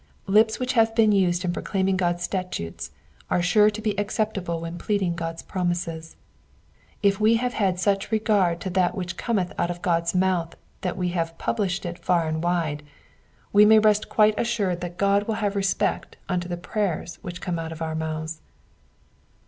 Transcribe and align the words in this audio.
Lips 0.25 0.57
which 0.59 0.73
have 0.73 0.95
been 0.95 1.11
used 1.11 1.45
in 1.45 1.53
proclaiming 1.53 1.95
God's 1.95 2.23
statutes 2.23 2.89
are 3.29 3.39
sure 3.43 3.69
to 3.69 3.81
bo 3.83 3.91
acceptable 3.99 4.59
when 4.59 4.79
pleading 4.79 5.13
God's 5.13 5.43
promises. 5.43 6.15
If 7.03 7.19
we 7.19 7.35
have 7.35 7.53
had 7.53 7.79
such 7.79 8.11
regard 8.11 8.59
to 8.61 8.71
that 8.71 8.95
which 8.95 9.15
cometh 9.15 9.53
out 9.59 9.69
of 9.69 9.83
God's 9.83 10.15
mouth 10.15 10.55
that 10.81 10.97
we 10.97 11.09
have 11.09 11.37
published 11.37 11.85
it 11.85 11.99
far 11.99 12.27
and 12.27 12.43
wide, 12.43 12.81
we 13.53 13.63
may 13.63 13.77
rest 13.77 14.09
quite 14.09 14.33
assured 14.39 14.81
that 14.81 14.97
God 14.97 15.27
will 15.27 15.35
have 15.35 15.53
respecc 15.53 16.15
unto 16.27 16.49
the 16.49 16.57
prayers 16.57 17.19
which 17.21 17.39
come 17.39 17.59
out 17.59 17.71
of 17.71 17.83
our 17.83 17.93
mouths. 17.93 18.41